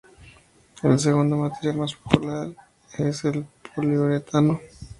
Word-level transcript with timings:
El 0.81 0.97
segundo 0.97 1.37
material 1.37 1.77
más 1.77 1.93
popular 1.93 2.51
es 2.97 3.23
el 3.23 3.45
poliuretano. 3.75 4.59